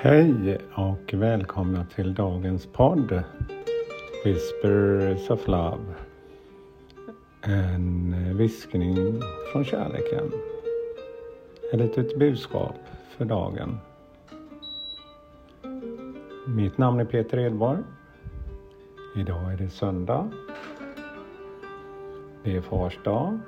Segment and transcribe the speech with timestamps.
[0.00, 3.22] Hej och välkomna till dagens podd
[4.24, 5.94] Whispers of Love.
[7.42, 8.96] En viskning
[9.52, 10.32] från kärleken.
[11.72, 12.74] Ett litet budskap
[13.16, 13.78] för dagen.
[16.46, 17.82] Mitt namn är Peter Edborg.
[19.16, 20.30] Idag är det söndag.
[22.44, 23.38] Det är fars dag.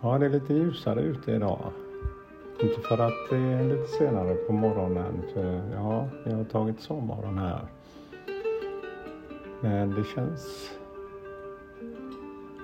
[0.00, 1.72] Ja, det är lite ljusare ute idag.
[2.62, 7.38] Inte för att det är lite senare på morgonen, för ja, jag har tagit sovmorgon
[7.38, 7.60] här.
[9.60, 10.70] Men det känns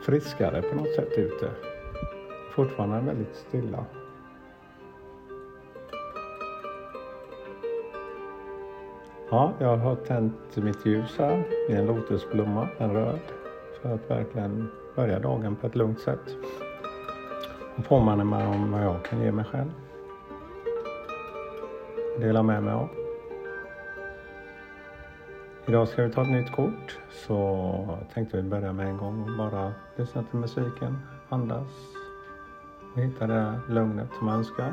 [0.06, 1.50] friskare på något sätt ute.
[2.54, 3.84] Fortfarande väldigt stilla.
[9.30, 13.20] Ja, jag har tänt mitt ljus här i en lotusblomma, en röd,
[13.82, 16.36] för att verkligen börja dagen på ett lugnt sätt.
[17.82, 19.70] Och påminner mig om vad jag kan ge mig själv.
[22.20, 22.88] Dela med mig av.
[25.66, 29.36] Idag ska vi ta ett nytt kort så tänkte vi börja med en gång och
[29.36, 31.68] bara lyssna till musiken, andas
[32.94, 34.72] och hitta det lugnet som man önskar.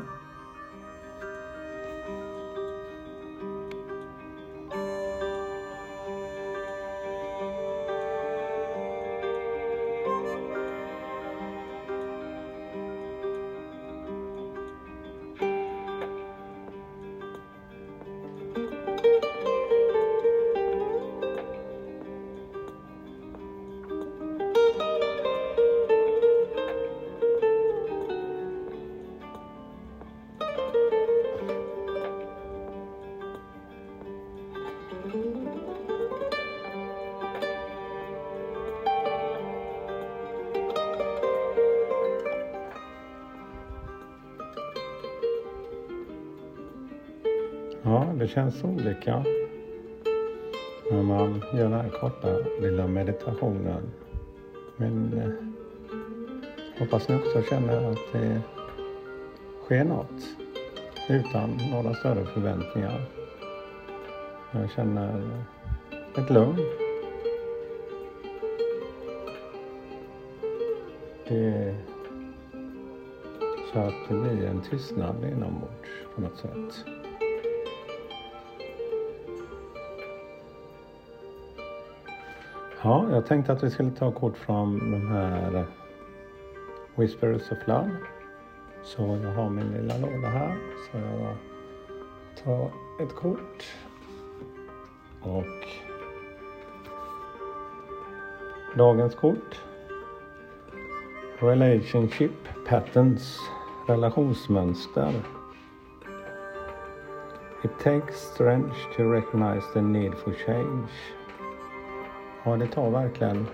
[47.90, 49.24] Ja, det känns olika
[50.92, 53.92] när man gör den här korta lilla meditationen.
[54.78, 55.30] Men eh,
[56.80, 58.42] hoppas ni också känner att det
[59.66, 60.24] sker något
[61.10, 63.06] utan några större förväntningar.
[64.52, 65.44] Jag känner
[66.18, 66.60] ett lugn.
[71.28, 71.76] Det är
[73.74, 76.99] så att det blir en tystnad inombords på något sätt.
[82.84, 85.66] Ja, jag tänkte att vi skulle ta kort från de här
[86.96, 87.92] Whispers of Love.
[88.84, 90.58] Så jag har min lilla låda här.
[90.92, 91.36] Så jag
[92.44, 92.72] tar
[93.04, 93.64] ett kort.
[95.22, 95.68] Och
[98.78, 99.62] dagens kort.
[101.40, 103.40] Relationship Patterns.
[103.88, 105.14] Relationsmönster.
[107.64, 110.88] It takes strength to recognize the need for change.
[112.46, 113.48] Ja, det tar verkligen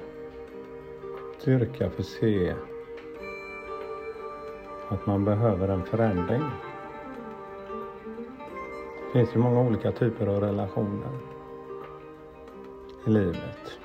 [1.37, 2.53] styrka för att se
[4.89, 6.43] att man behöver en förändring.
[9.13, 11.11] Det finns ju många olika typer av relationer
[13.07, 13.79] i livet.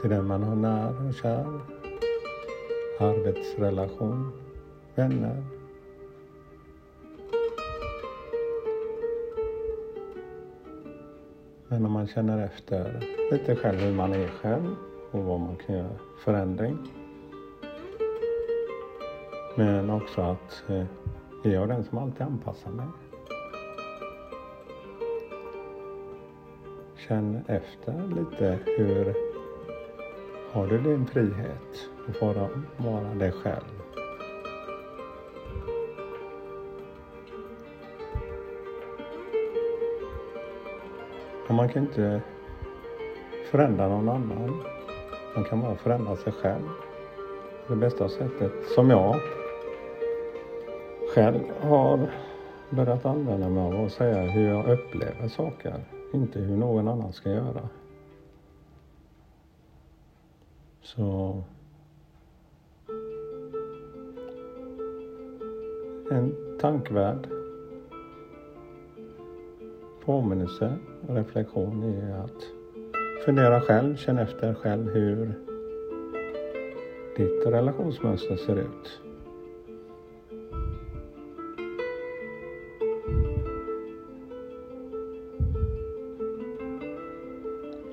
[0.00, 1.60] Till den man har nära och kär,
[3.00, 4.32] arbetsrelation,
[4.94, 5.55] vänner,
[11.68, 13.00] Men om man känner efter
[13.30, 14.76] lite själv hur man är själv
[15.10, 15.90] och vad man kan göra
[16.24, 16.78] förändring.
[19.56, 20.84] Men också att eh,
[21.44, 22.86] är jag den som alltid anpassar mig?
[27.08, 29.14] Känn efter lite hur
[30.52, 33.82] har du din frihet att få vara dig själv?
[41.48, 42.22] Och man kan inte
[43.50, 44.62] förändra någon annan.
[45.34, 46.68] Man kan bara förändra sig själv.
[47.68, 49.16] Det bästa sättet som jag
[51.14, 52.10] själv har
[52.70, 57.30] börjat använda mig av att säga hur jag upplever saker, inte hur någon annan ska
[57.30, 57.68] göra.
[60.82, 61.42] Så
[66.10, 67.35] en tankvärd
[70.06, 72.42] påminnelse och reflektion är att
[73.24, 75.34] fundera själv, känna efter själv hur
[77.16, 79.00] ditt relationsmönster ser ut.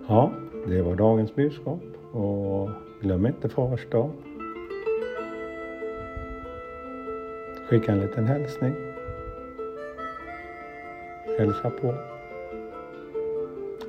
[0.07, 0.31] Ja,
[0.67, 2.69] det var dagens budskap och
[3.01, 4.11] glöm inte fars dag.
[7.73, 8.92] skicka en liten hälsning.
[11.37, 11.93] Hälsa på.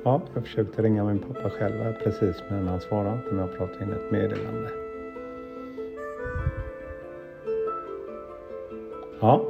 [0.03, 3.83] Ja, jag försökte ringa min pappa själv precis men han svarade inte när jag pratade
[3.83, 4.69] in ett meddelande.
[9.19, 9.45] Ja,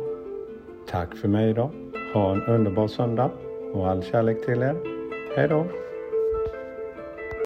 [0.88, 1.70] tack för mig idag.
[2.14, 3.32] Ha en underbar söndag
[3.74, 4.76] och all kärlek till er.
[5.36, 5.66] Hej då!